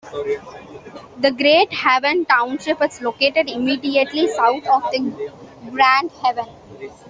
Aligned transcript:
The 1.19 1.29
Grand 1.29 1.71
Haven 1.71 2.25
Township 2.25 2.81
is 2.81 3.01
located 3.03 3.47
immediately 3.47 4.25
south 4.25 4.65
of 4.65 4.81
the 4.91 5.31
Grand 5.69 6.09
Haven. 6.23 6.47